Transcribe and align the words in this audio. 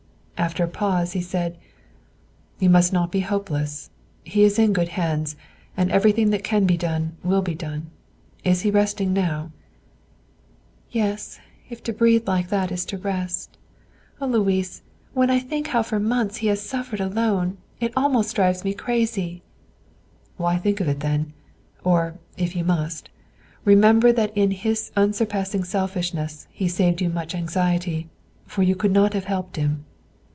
After 0.43 0.63
a 0.63 0.67
pause 0.67 1.11
he 1.11 1.21
said, 1.21 1.55
"You 2.57 2.67
must 2.71 2.91
not 2.91 3.11
be 3.11 3.19
hopeless; 3.19 3.91
he 4.23 4.43
is 4.43 4.57
in 4.57 4.73
good 4.73 4.87
hands, 4.87 5.35
and 5.77 5.91
everything 5.91 6.31
that 6.31 6.43
can 6.43 6.65
be 6.65 6.77
done 6.77 7.15
will 7.23 7.43
be 7.43 7.53
done. 7.53 7.91
Is 8.43 8.61
he 8.61 8.71
resting 8.71 9.13
now?" 9.13 9.51
"Yes; 10.89 11.39
if 11.69 11.83
to 11.83 11.93
breathe 11.93 12.27
like 12.27 12.49
that 12.49 12.71
is 12.71 12.85
to 12.85 12.97
rest. 12.97 13.59
Oh, 14.19 14.25
Louis, 14.25 14.81
when 15.13 15.29
I 15.29 15.37
think 15.39 15.67
how 15.67 15.83
for 15.83 15.99
months 15.99 16.37
he 16.37 16.47
has 16.47 16.59
suffered 16.59 16.99
alone, 16.99 17.59
it 17.79 17.93
almost 17.95 18.35
drives 18.35 18.63
me 18.63 18.73
crazy." 18.73 19.43
"Why 20.37 20.57
think 20.57 20.81
of 20.81 20.87
it, 20.87 21.01
then? 21.01 21.33
Or, 21.83 22.15
if 22.35 22.55
you 22.55 22.63
must, 22.63 23.11
remember 23.63 24.11
that 24.13 24.35
in 24.35 24.49
his 24.49 24.91
surpassing 25.11 25.61
unselfishness 25.61 26.47
he 26.49 26.67
saved 26.67 26.99
you 26.99 27.09
much 27.11 27.35
anxiety; 27.35 28.09
for 28.47 28.63
you 28.63 28.75
could 28.75 28.91
not 28.91 29.13
have 29.13 29.25
helped 29.25 29.57
him." 29.57 29.85